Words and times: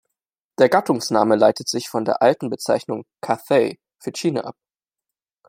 Der 0.57 0.67
Gattungsname 0.67 1.35
leitet 1.35 1.69
sich 1.69 1.87
von 1.87 2.05
der 2.05 2.23
alten 2.23 2.49
Bezeichnung 2.49 3.05
„Cathay“ 3.23 3.79
für 3.99 4.11
China 4.11 4.41
ab. 4.45 4.55